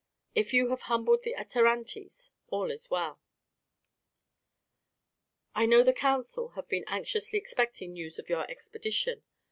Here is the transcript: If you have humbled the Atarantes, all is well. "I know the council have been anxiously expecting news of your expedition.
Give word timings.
If 0.33 0.51
you 0.51 0.69
have 0.69 0.81
humbled 0.89 1.21
the 1.21 1.35
Atarantes, 1.37 2.31
all 2.49 2.71
is 2.71 2.89
well. 2.89 3.21
"I 5.53 5.67
know 5.67 5.83
the 5.83 5.93
council 5.93 6.47
have 6.57 6.67
been 6.67 6.85
anxiously 6.87 7.37
expecting 7.37 7.93
news 7.93 8.17
of 8.17 8.27
your 8.27 8.49
expedition. 8.49 9.21